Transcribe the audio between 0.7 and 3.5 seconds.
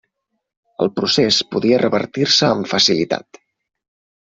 El procés podia revertir-se amb facilitat.